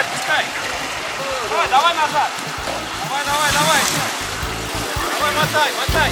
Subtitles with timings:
[0.00, 0.44] давай, отпускай.
[1.50, 2.30] Давай, давай назад.
[3.04, 3.80] Давай, давай, давай.
[5.18, 6.10] Давай, мотай, мотай.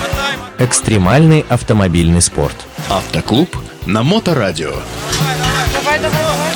[0.00, 0.66] Мотай, мотай.
[0.66, 2.56] Экстремальный автомобильный спорт.
[2.90, 3.56] Автоклуб
[3.86, 4.70] на Моторадио.
[5.72, 6.52] Давай, давай, давай.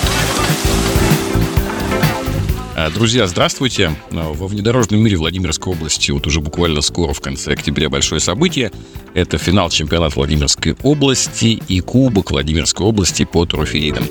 [2.79, 3.97] А, Друзья, здравствуйте.
[4.13, 8.71] А, Во внедорожном мире Владимирской области вот уже буквально скоро, в конце октября, большое событие.
[9.15, 14.07] Это финал чемпионата Владимирской области и Кубок Владимирской области по трофеидам.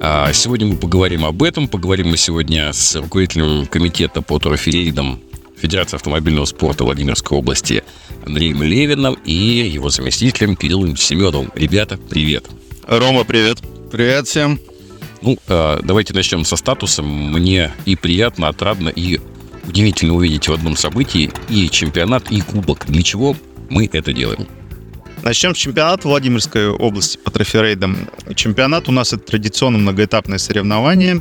[0.00, 1.66] А Сегодня мы поговорим об этом.
[1.66, 5.20] Поговорим мы сегодня с руководителем комитета по трофеидам
[5.56, 7.82] Федерации автомобильного спорта Владимирской области
[8.24, 11.50] Андреем Левиным и его заместителем Кириллом Семеновым.
[11.54, 12.46] Ребята, привет.
[12.86, 13.58] Рома, привет.
[13.90, 14.60] Привет всем.
[15.20, 17.02] Ну, э, давайте начнем со статуса.
[17.02, 19.20] Мне и приятно, отрадно, и
[19.66, 22.86] удивительно увидеть в одном событии и чемпионат, и кубок.
[22.86, 23.36] Для чего
[23.68, 24.46] мы это делаем?
[25.22, 28.08] Начнем с чемпионата Владимирской области по троферейдам.
[28.34, 31.20] Чемпионат у нас это традиционно многоэтапное соревнование.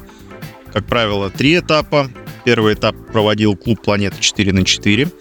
[0.72, 2.10] Как правило, три этапа.
[2.46, 5.12] Первый этап проводил клуб «Планета 4 на 4».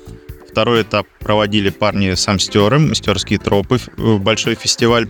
[0.51, 5.09] Второй этап проводили парни с Амстером, мастерские тропы, э, большой фестиваль.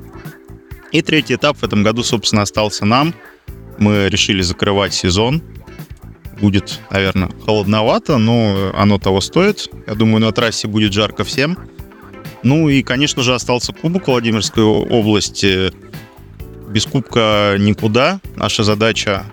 [0.92, 3.14] И третий этап в этом году, собственно, остался нам.
[3.78, 5.42] Мы решили закрывать сезон.
[6.40, 9.68] Будет, наверное, холодновато, но оно того стоит.
[9.86, 11.58] Я думаю, на трассе будет жарко всем.
[12.46, 15.72] Ну и, конечно же, остался Кубок Владимирской области.
[16.68, 18.20] Без Кубка никуда.
[18.36, 19.24] Наша задача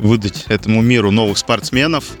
[0.00, 2.16] выдать этому миру новых спортсменов.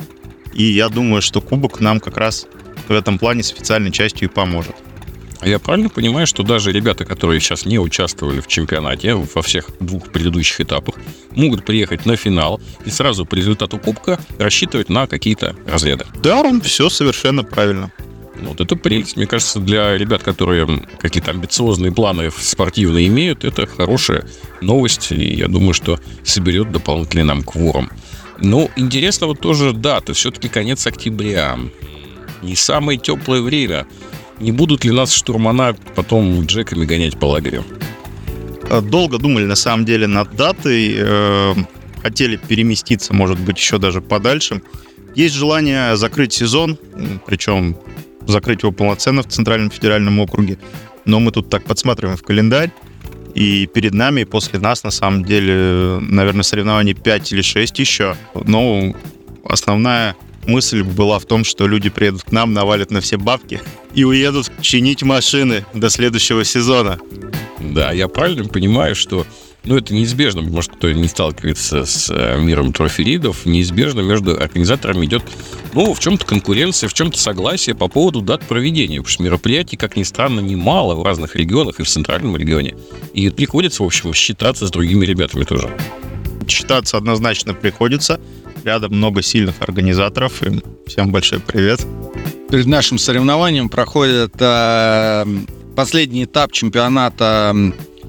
[0.54, 2.46] И я думаю, что Кубок нам как раз
[2.86, 4.76] в этом плане с официальной частью и поможет.
[5.40, 9.70] А я правильно понимаю, что даже ребята, которые сейчас не участвовали в чемпионате во всех
[9.80, 10.94] двух предыдущих этапах,
[11.32, 16.06] могут приехать на финал и сразу по результату кубка рассчитывать на какие-то разряды.
[16.22, 17.90] Да, все совершенно правильно.
[18.40, 19.16] Ну, Вот это прелесть.
[19.16, 20.66] Мне кажется, для ребят, которые
[21.00, 24.26] какие-то амбициозные планы спортивные имеют, это хорошая
[24.60, 25.12] новость.
[25.12, 27.90] И я думаю, что соберет дополнительный нам кворум.
[28.38, 30.12] Но интересно вот тоже дата.
[30.12, 31.58] Все-таки конец октября.
[32.42, 33.86] Не самое теплое время.
[34.38, 37.64] Не будут ли нас штурмана потом джеками гонять по лагерю?
[38.68, 40.94] Э, Долго думали, на самом деле, над датой.
[40.98, 41.54] э,
[42.02, 44.60] Хотели переместиться, может быть, еще даже подальше.
[45.16, 46.78] Есть желание закрыть сезон,
[47.26, 47.76] причем
[48.26, 50.58] закрыть его полноценно в Центральном федеральном округе.
[51.04, 52.70] Но мы тут так подсматриваем в календарь.
[53.34, 58.16] И перед нами, и после нас, на самом деле, наверное, соревнований 5 или 6 еще.
[58.34, 58.94] Но
[59.44, 60.16] основная
[60.46, 63.60] мысль была в том, что люди приедут к нам, навалят на все бабки
[63.94, 66.98] и уедут чинить машины до следующего сезона.
[67.60, 69.26] Да, я правильно понимаю, что
[69.66, 75.24] ну, это неизбежно, может, кто не сталкивается с э, миром троферидов, неизбежно между организаторами идет,
[75.74, 79.96] ну, в чем-то конкуренция, в чем-то согласие по поводу дат проведения, потому что мероприятий, как
[79.96, 82.76] ни странно, немало в разных регионах и в центральном регионе.
[83.12, 85.76] И приходится, в общем, считаться с другими ребятами тоже.
[86.46, 88.20] Считаться однозначно приходится.
[88.64, 90.42] Рядом много сильных организаторов.
[90.42, 91.84] Им всем большой привет.
[92.50, 95.24] Перед нашим соревнованием проходит э,
[95.74, 97.54] последний этап чемпионата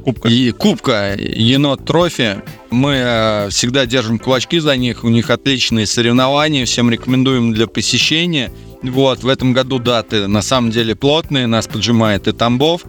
[0.08, 0.30] Кубка.
[0.30, 2.42] и Кубка Енот Трофи.
[2.70, 5.04] Мы э, всегда держим кулачки за них.
[5.04, 6.66] У них отличные соревнования.
[6.66, 8.50] Всем рекомендуем для посещения.
[8.82, 11.46] Вот, в этом году даты на самом деле плотные.
[11.46, 12.84] Нас поджимает и Тамбов.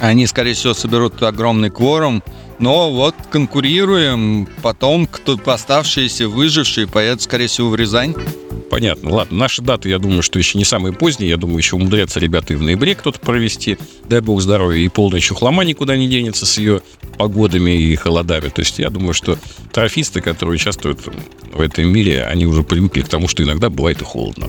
[0.00, 2.20] Они, скорее всего, соберут огромный кворум.
[2.58, 4.48] Но вот конкурируем.
[4.60, 8.16] Потом кто оставшиеся, выжившие, поедут, скорее всего, в Рязань.
[8.70, 9.10] Понятно.
[9.10, 11.30] Ладно, наши даты, я думаю, что еще не самые поздние.
[11.30, 13.76] Я думаю, еще умудрятся ребята и в ноябре кто-то провести.
[14.08, 14.80] Дай бог здоровья.
[14.80, 16.80] И полная чухлома никуда не денется с ее
[17.18, 18.48] погодами и холодами.
[18.48, 19.36] То есть я думаю, что
[19.72, 21.00] трофисты, которые участвуют
[21.52, 24.46] в этом мире, они уже привыкли к тому, что иногда бывает и холодно.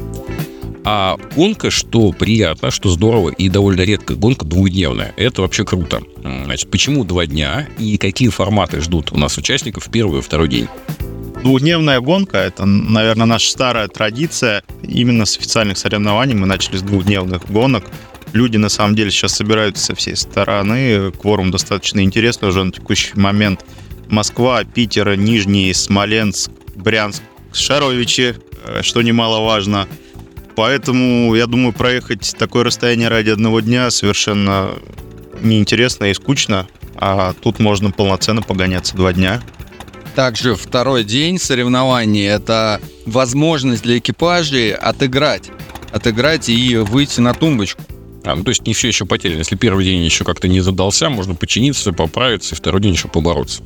[0.83, 5.13] А гонка, что приятно, что здорово и довольно редко, гонка двухдневная.
[5.17, 6.01] Это вообще круто.
[6.45, 10.47] Значит, почему два дня и какие форматы ждут у нас участников в первый и второй
[10.47, 10.67] день?
[11.43, 14.63] Двухдневная гонка– это, наверное, наша старая традиция.
[14.83, 17.83] Именно с официальных соревнований мы начали с двухдневных гонок.
[18.33, 21.11] Люди, на самом деле, сейчас собираются со всей стороны.
[21.11, 23.65] Кворум достаточно интересный уже на текущий момент.
[24.07, 27.23] Москва, Питер, Нижний, Смоленск, Брянск,
[27.53, 28.35] Шаровичи,
[28.65, 29.87] э, что немаловажно.
[30.55, 34.69] Поэтому, я думаю, проехать такое расстояние ради одного дня совершенно
[35.41, 36.67] неинтересно и скучно.
[36.95, 39.41] А тут можно полноценно погоняться два дня.
[40.15, 45.49] Также второй день соревнований– это возможность для экипажей отыграть.
[45.91, 47.81] Отыграть и выйти на тумбочку.
[48.23, 49.39] А, ну, то есть не все еще потеряно.
[49.39, 53.63] Если первый день еще как-то не задался, можно починиться, поправиться, и второй день еще побороться.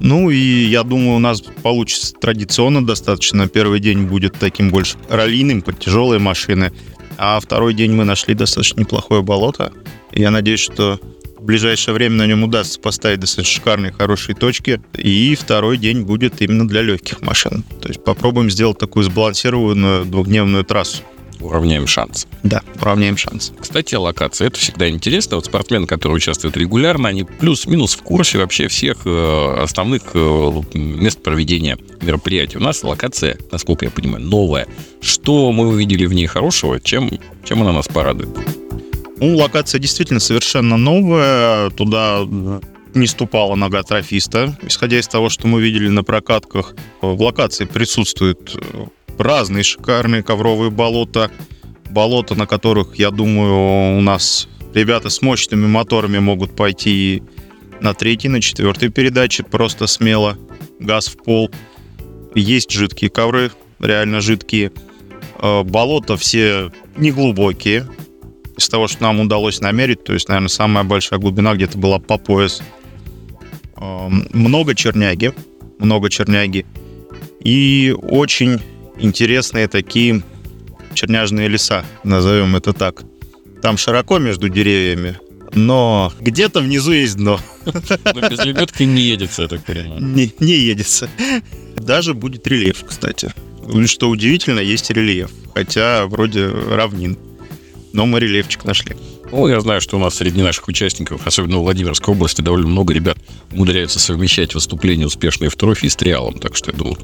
[0.00, 3.48] Ну и я думаю, у нас получится традиционно достаточно.
[3.48, 6.72] Первый день будет таким больше раллийным, под тяжелые машины.
[7.16, 9.72] А второй день мы нашли достаточно неплохое болото.
[10.12, 10.98] Я надеюсь, что
[11.44, 14.80] в ближайшее время на нем удастся поставить достаточно шикарные, хорошие точки.
[14.96, 17.62] И второй день будет именно для легких машин.
[17.82, 21.02] То есть попробуем сделать такую сбалансированную двухдневную трассу.
[21.40, 22.26] Уравняем шансы.
[22.44, 23.52] Да, уравняем шансы.
[23.60, 24.46] Кстати, о локации.
[24.46, 25.36] Это всегда интересно.
[25.36, 31.22] Вот спортсмены, которые участвуют регулярно, они плюс-минус в курсе вообще всех э, основных э, мест
[31.22, 32.56] проведения мероприятий.
[32.56, 34.66] У нас локация, насколько я понимаю, новая.
[35.02, 36.80] Что мы увидели в ней хорошего?
[36.80, 37.10] Чем,
[37.44, 38.63] чем она нас порадует?
[39.24, 41.70] Ну, локация действительно совершенно новая.
[41.70, 42.28] Туда
[42.92, 44.54] не ступала нога трофиста.
[44.60, 48.54] Исходя из того, что мы видели на прокатках, в локации присутствуют
[49.16, 51.30] разные шикарные ковровые болота.
[51.88, 57.22] Болота, на которых, я думаю, у нас ребята с мощными моторами могут пойти
[57.80, 60.36] на третьей, на четвертой передаче просто смело.
[60.80, 61.50] Газ в пол.
[62.34, 64.70] Есть жидкие ковры, реально жидкие.
[65.38, 67.86] Э, болота все неглубокие.
[68.56, 72.18] Из того, что нам удалось намерить, то есть, наверное, самая большая глубина где-то была по
[72.18, 72.62] пояс.
[73.76, 75.32] Э, много черняги,
[75.78, 76.64] много черняги.
[77.40, 78.60] И очень
[78.98, 80.22] интересные такие
[80.94, 83.02] черняжные леса, назовем это так.
[83.60, 85.18] Там широко между деревьями,
[85.54, 87.40] но где-то внизу есть дно.
[87.64, 90.02] Но без лебедки не едется, я так понимаю.
[90.02, 91.08] Не, не едется.
[91.76, 93.32] Даже будет рельеф, кстати.
[93.86, 95.30] Что удивительно, есть рельеф.
[95.54, 97.16] Хотя вроде равнин.
[97.94, 98.96] Но мы рельефчик нашли.
[99.30, 102.92] Ну, я знаю, что у нас среди наших участников, особенно в Владимирской области, довольно много
[102.92, 103.16] ребят
[103.52, 106.40] умудряются совмещать выступления успешные в трофе с триалом.
[106.40, 106.98] Так что я думаю,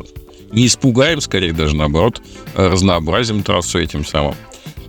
[0.50, 2.20] не испугаем, скорее даже наоборот,
[2.56, 4.34] разнообразим трассу этим самым.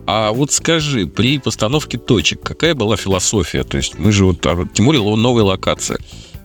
[0.07, 3.63] А вот скажи, при постановке точек, какая была философия?
[3.63, 5.99] То есть мы же вот, а, тем более новая локация.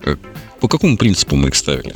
[0.04, 0.16] Э,
[0.60, 1.94] по какому принципу мы их ставили?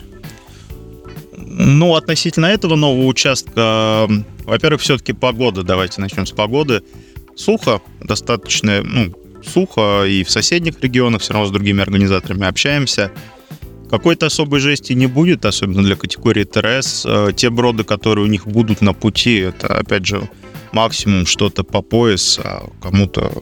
[1.36, 4.08] Ну, относительно этого нового участка,
[4.46, 5.62] во-первых, все-таки погода.
[5.62, 6.82] Давайте начнем с погоды.
[7.40, 13.10] Сухо, достаточно, ну, сухо, и в соседних регионах все равно с другими организаторами общаемся.
[13.88, 17.06] Какой-то особой жести не будет, особенно для категории ТРС.
[17.06, 20.28] Э, те броды, которые у них будут на пути, это, опять же,
[20.72, 23.32] максимум что-то по пояс, а кому-то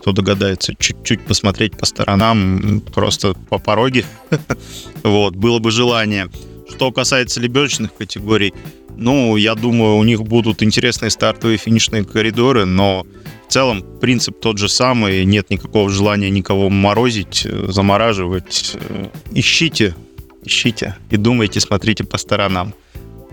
[0.00, 4.06] кто догадается чуть-чуть посмотреть по сторонам, просто по пороге.
[5.02, 6.30] вот, было бы желание.
[6.70, 8.54] Что касается лебедочных категорий,
[8.96, 13.06] ну, я думаю, у них будут интересные стартовые финишные коридоры, но
[13.52, 18.78] в целом принцип тот же самый, нет никакого желания никого морозить, э, замораживать.
[18.80, 19.94] Э, ищите,
[20.42, 22.72] ищите и думайте, смотрите по сторонам.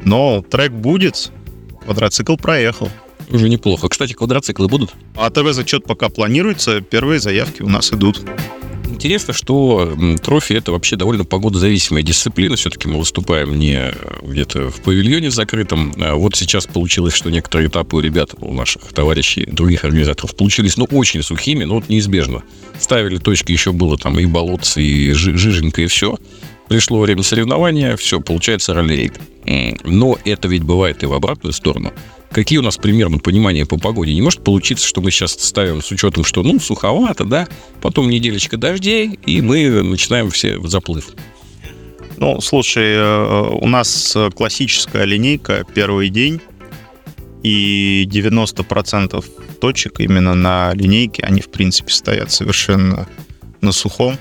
[0.04, 1.32] Но трек будет,
[1.86, 2.90] квадроцикл проехал.
[3.30, 3.88] Уже неплохо.
[3.88, 4.94] Кстати, квадроциклы будут?
[5.16, 8.22] А ТВ-зачет пока планируется, первые заявки у нас идут.
[9.00, 12.58] Интересно, что трофи это вообще довольно погодозависимая дисциплина.
[12.58, 15.94] Все-таки мы выступаем не где-то в павильоне закрытом.
[16.02, 20.76] А вот сейчас получилось, что некоторые этапы у ребят, у наших товарищей, других организаторов получились,
[20.76, 22.44] ну, очень сухими, но вот неизбежно.
[22.78, 26.18] Ставили точки, еще было там и болотцы, и жиженька, и все.
[26.70, 29.12] Пришло время соревнования, все, получается ралли
[29.84, 31.92] Но это ведь бывает и в обратную сторону
[32.32, 34.14] какие у нас примерно понимания по погоде?
[34.14, 37.48] Не может получиться, что мы сейчас ставим с учетом, что, ну, суховато, да,
[37.82, 41.10] потом неделечка дождей, и мы начинаем все в заплыв.
[42.18, 46.42] Ну, слушай, э, у нас классическая линейка первый день,
[47.44, 49.26] и 90%
[49.62, 53.08] точек именно на линейке, они, в принципе, стоят совершенно
[53.62, 54.18] на сухом.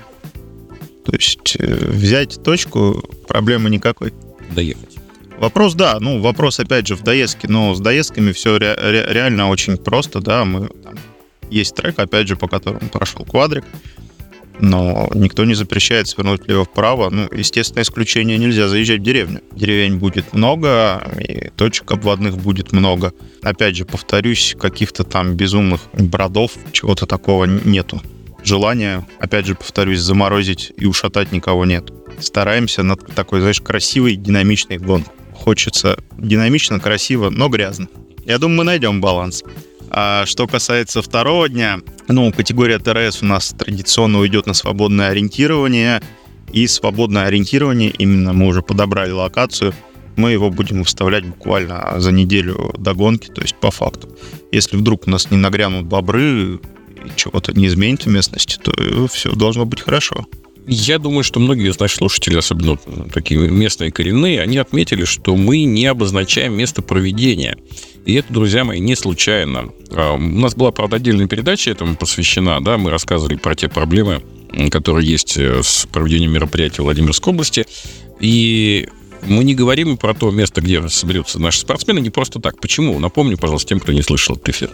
[1.08, 4.12] То есть э, взять точку проблемы никакой.
[4.50, 4.98] Доехать.
[5.38, 9.48] Вопрос, да, ну, вопрос, опять же, в доездке, но с доездками все ре- ре- реально
[9.48, 10.96] очень просто, да, мы, там,
[11.48, 13.64] есть трек, опять же, по которому прошел квадрик,
[14.60, 17.08] но никто не запрещает свернуть влево-вправо.
[17.08, 19.40] Ну, естественно, исключение нельзя заезжать в деревню.
[19.52, 23.14] Деревень будет много, и точек обводных будет много.
[23.42, 28.02] Опять же, повторюсь, каких-то там безумных бродов, чего-то такого нету.
[28.42, 31.92] Желания, опять же, повторюсь, заморозить и ушатать никого нет.
[32.20, 37.88] Стараемся над такой, знаешь, красивой, динамичной гонкой хочется динамично, красиво, но грязно.
[38.26, 39.42] Я думаю, мы найдем баланс.
[39.88, 46.02] А что касается второго дня, ну, категория ТРС у нас традиционно уйдет на свободное ориентирование.
[46.52, 49.74] И свободное ориентирование, именно мы уже подобрали локацию,
[50.16, 54.08] мы его будем выставлять буквально за неделю до гонки, то есть по факту.
[54.50, 56.58] Если вдруг у нас не нагрянут бобры
[57.16, 60.26] чего-то не изменится в местности, то все должно быть хорошо.
[60.70, 62.76] Я думаю, что многие из наших слушателей, особенно
[63.10, 67.56] такие местные коренные, они отметили, что мы не обозначаем место проведения.
[68.04, 69.70] И это, друзья мои, не случайно.
[69.90, 74.22] А, у нас была, правда, отдельная передача этому посвящена, да, мы рассказывали про те проблемы,
[74.70, 77.66] которые есть э, с проведением мероприятий в Владимирской области.
[78.20, 78.88] И
[79.26, 82.60] мы не говорим про то место, где соберутся наши спортсмены, не просто так.
[82.60, 82.98] Почему?
[82.98, 84.70] Напомню, пожалуйста, тем, кто не слышал этот эфир.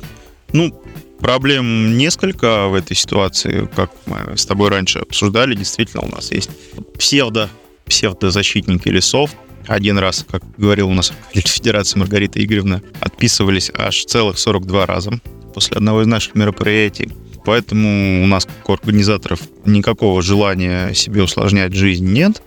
[0.52, 0.72] Ну,
[1.20, 5.54] проблем несколько в этой ситуации, как мы с тобой раньше обсуждали.
[5.54, 6.50] Действительно, у нас есть
[6.98, 7.48] псевдо,
[7.86, 9.30] псевдозащитники лесов.
[9.66, 15.20] Один раз, как говорил у нас Федерация Маргарита Игоревна, отписывались аж целых 42 раза
[15.54, 17.10] после одного из наших мероприятий.
[17.44, 22.42] Поэтому у нас, как у организаторов, никакого желания себе усложнять жизнь нет.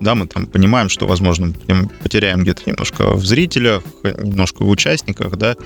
[0.00, 1.52] Да, мы там понимаем, что, возможно,
[2.02, 5.56] потеряем где-то немножко в зрителях, немножко в участниках, да,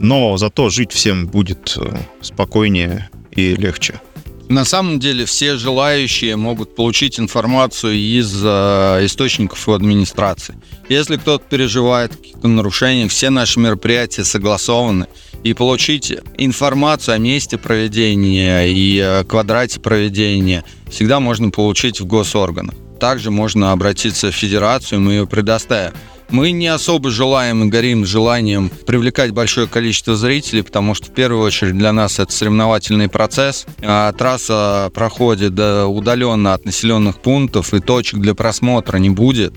[0.00, 4.00] но зато жить всем будет э, спокойнее и легче.
[4.48, 10.56] На самом деле все желающие могут получить информацию из э, источников у администрации.
[10.88, 15.06] Если кто-то переживает какие-то нарушения, все наши мероприятия согласованы.
[15.44, 22.74] И получить информацию о месте проведения и э, квадрате проведения всегда можно получить в госорганах.
[22.98, 25.92] Также можно обратиться в федерацию, мы ее предоставим.
[26.30, 31.42] Мы не особо желаем и горим желанием привлекать большое количество зрителей, потому что в первую
[31.44, 33.66] очередь для нас это соревновательный процесс.
[33.82, 39.54] А трасса проходит удаленно от населенных пунктов и точек для просмотра не будет.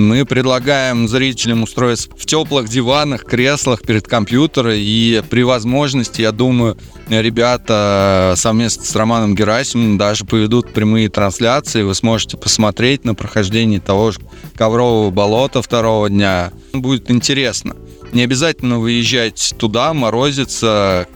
[0.00, 4.72] Мы предлагаем зрителям устроиться в теплых диванах, креслах перед компьютером.
[4.74, 6.78] И при возможности, я думаю,
[7.08, 11.82] ребята совместно с Романом Герасимовым даже поведут прямые трансляции.
[11.82, 14.20] Вы сможете посмотреть на прохождение того же
[14.56, 16.50] коврового болота второго дня.
[16.72, 17.76] Будет интересно.
[18.12, 21.08] Не обязательно выезжать туда, морозиться,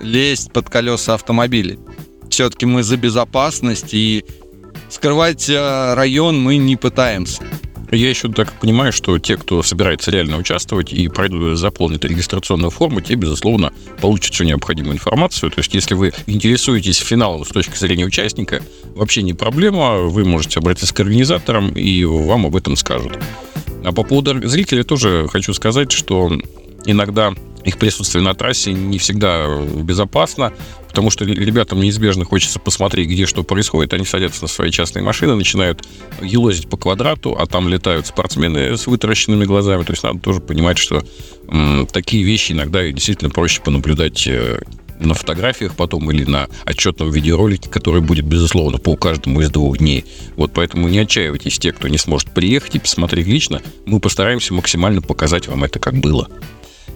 [0.00, 1.78] лезть под колеса автомобилей.
[2.30, 4.24] Все-таки мы за безопасность и
[4.88, 7.42] скрывать э, район мы не пытаемся.
[7.92, 13.02] Я еще так понимаю, что те, кто собирается реально участвовать и пройдут, заполнит регистрационную форму,
[13.02, 13.70] те, безусловно,
[14.00, 15.50] получат всю необходимую информацию.
[15.50, 18.62] То есть, если вы интересуетесь финалом с точки зрения участника,
[18.94, 23.18] вообще не проблема, вы можете обратиться к организаторам, и вам об этом скажут.
[23.84, 26.32] А по поводу зрителей тоже хочу сказать, что
[26.86, 30.52] иногда их присутствие на трассе не всегда безопасно,
[30.88, 33.94] потому что ребятам неизбежно хочется посмотреть, где что происходит.
[33.94, 35.86] Они садятся на свои частные машины, начинают
[36.20, 39.84] елозить по квадрату, а там летают спортсмены с вытаращенными глазами.
[39.84, 41.04] То есть надо тоже понимать, что
[41.48, 44.60] м, такие вещи иногда действительно проще понаблюдать э,
[44.98, 50.04] на фотографиях потом или на отчетном видеоролике, который будет, безусловно, по каждому из двух дней.
[50.36, 53.62] Вот поэтому не отчаивайтесь те, кто не сможет приехать и посмотреть лично.
[53.86, 56.28] Мы постараемся максимально показать вам это, как было.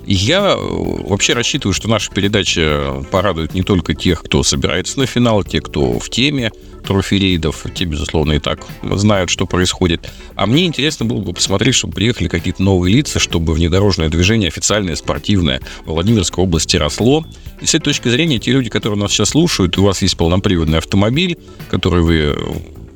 [0.07, 5.43] Я э, вообще рассчитываю, что наша передача порадует не только тех, кто собирается на финал,
[5.43, 6.53] те, кто в теме
[6.87, 10.09] трофи-рейдов, те, безусловно, и так знают, что происходит.
[10.37, 14.95] А мне интересно было бы посмотреть, чтобы приехали какие-то новые лица, чтобы внедорожное движение официальное,
[14.95, 17.27] спортивное в Владимирской области росло.
[17.61, 20.79] И с этой точки зрения, те люди, которые нас сейчас слушают, у вас есть полноприводный
[20.79, 21.37] автомобиль,
[21.69, 22.37] который вы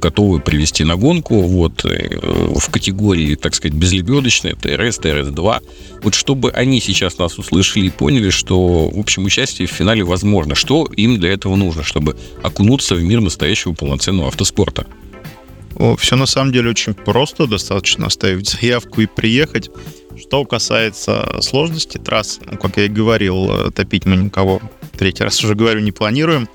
[0.01, 5.63] готовы привести на гонку вот, э, в категории, так сказать, безлебедочные, ТРС, ТРС-2.
[6.03, 10.55] Вот чтобы они сейчас нас услышали и поняли, что, в общем, участие в финале возможно.
[10.55, 14.87] Что им для этого нужно, чтобы окунуться в мир настоящего полноценного автоспорта?
[15.99, 19.71] Все на самом деле очень просто, достаточно оставить заявку и приехать.
[20.19, 24.61] Что касается сложности трасс, ну, как я и говорил, э, топить мы никого,
[24.99, 26.49] третий раз уже говорю, не планируем.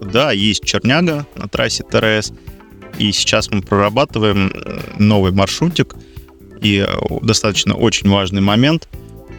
[0.00, 2.32] Да, есть черняга на трассе ТРС,
[2.98, 4.52] и сейчас мы прорабатываем
[4.98, 5.94] новый маршрутик.
[6.60, 6.86] И э,
[7.22, 8.88] достаточно очень важный момент.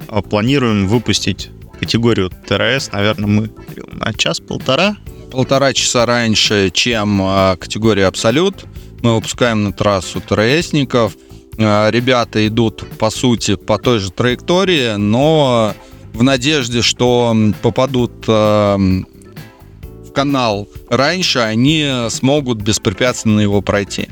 [0.10, 3.52] Э, планируем выпустить категорию ТРС, наверное, мы
[3.94, 4.98] на час-полтора.
[5.32, 7.18] Полтора часа раньше, чем
[7.60, 8.66] категория Абсолют.
[9.02, 11.18] Мы выпускаем на трассу ТРСников.
[11.58, 15.74] Ребята идут, по сути, по той же траектории, но
[16.14, 18.14] в надежде, что попадут
[20.14, 24.08] канал раньше, они смогут беспрепятственно его пройти.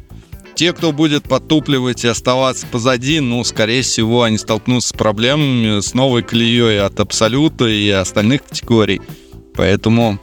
[0.56, 5.94] Те, кто будет подтупливать и оставаться позади, ну, скорее всего, они столкнутся с проблемами с
[5.94, 9.02] новой колеей от Абсолюта и остальных категорий.
[9.56, 10.20] Поэтому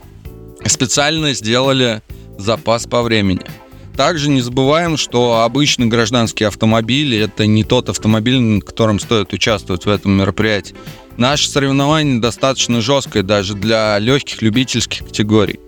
[0.65, 2.01] специально сделали
[2.37, 3.41] запас по времени.
[3.97, 9.85] Также не забываем, что обычный гражданский автомобиль– это не тот автомобиль, на котором стоит участвовать
[9.85, 10.75] в этом мероприятии.
[11.17, 15.59] Наше соревнование достаточно жесткое даже для легких любительских категорий.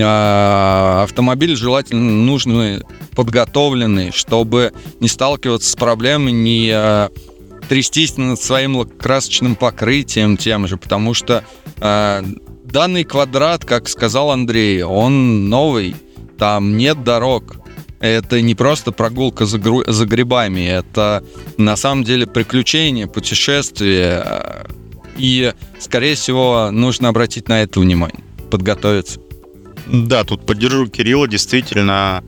[0.00, 2.82] А, автомобиль желательно нужный,
[3.14, 7.10] подготовленный, чтобы не сталкиваться с проблемой, не а,
[7.68, 11.44] трястись над своим красочным покрытием тем же, потому что
[11.80, 12.22] э,
[12.64, 15.96] данный квадрат, как сказал Андрей, он новый,
[16.38, 17.56] там нет дорог.
[18.00, 21.24] Это не просто прогулка за, гру- за грибами, это
[21.56, 24.66] на самом деле приключение, путешествие.
[25.16, 29.20] И, скорее всего, нужно обратить на это внимание, подготовиться.
[29.86, 31.28] Да, тут поддержу Кирилла.
[31.28, 32.24] Действительно,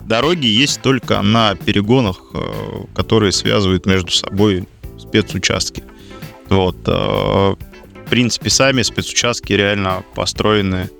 [0.00, 5.82] дороги есть только на перегонах, э, которые связывают между собой спецучастки.
[6.48, 6.76] Вот.
[6.86, 7.54] Э,
[8.06, 10.90] в принципе, сами спецучастки реально построены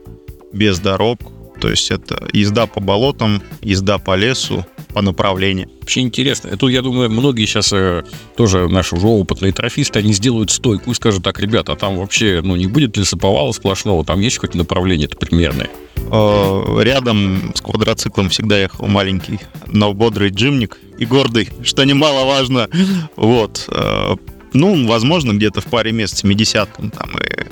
[0.52, 1.20] без дорог.
[1.60, 5.68] То есть это езда по болотам, езда по лесу, по направлению.
[5.82, 6.48] Вообще интересно.
[6.48, 8.02] Это, я думаю, многие сейчас э,
[8.34, 12.40] тоже наши уже опытные трофисты, они сделают стойку и скажут, так, ребята, а там вообще,
[12.42, 15.68] ну, не будет лесоповала сплошного, там есть хоть направление-то примерное?
[16.10, 22.70] Э, Рядом с квадроциклом всегда ехал маленький, но бодрый джимник и гордый, что немаловажно.
[23.16, 23.66] Вот.
[23.68, 24.14] э,
[24.54, 27.46] Ну, возможно, где-то в паре мест с 70 там и,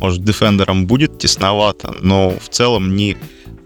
[0.00, 2.96] может, дефендером будет тесновато, но в целом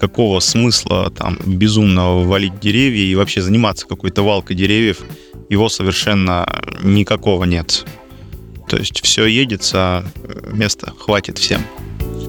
[0.02, 4.98] никакого смысла там безумно валить деревья и вообще заниматься какой-то валкой деревьев,
[5.48, 6.44] его совершенно
[6.82, 7.86] никакого нет.
[8.68, 10.04] То есть все едется,
[10.52, 11.62] места хватит всем.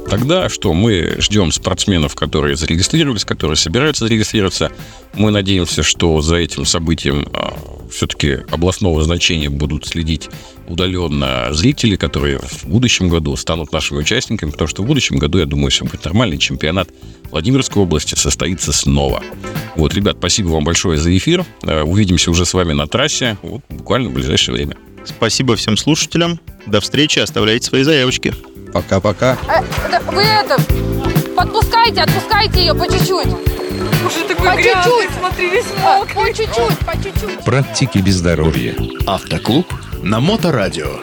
[0.10, 4.72] Тогда что, мы ждем спортсменов, которые зарегистрировались, которые собираются зарегистрироваться.
[5.16, 7.28] Мы надеемся, что за этим событием
[7.92, 10.30] все-таки областного значения будут следить
[10.68, 15.46] удаленно зрители, которые в будущем году станут нашими участниками, потому что в будущем году, я
[15.46, 16.90] думаю, все будет нормальный чемпионат
[17.32, 19.24] Владимирской области состоится снова.
[19.76, 21.46] Вот, ребят, спасибо вам большое за эфир.
[21.64, 24.78] Э, Увидимся уже с вами на трассе вот, буквально в ближайшее время.
[25.06, 26.40] Спасибо всем слушателям.
[26.66, 27.20] До встречи.
[27.20, 28.34] Оставляйте свои заявочки.
[28.74, 29.38] Пока-пока.
[29.48, 30.58] Э, вы это,
[31.36, 33.28] подпускайте, отпускайте ее по чуть-чуть.
[33.28, 35.18] Уже такой По грязный, чуть-чуть.
[35.20, 36.16] смотри, весь А, мокрый.
[36.16, 37.44] По чуть-чуть, по чуть-чуть.
[37.46, 38.76] Практики без здоровья.
[39.06, 39.68] Автоклуб
[40.02, 41.00] на Моторадио.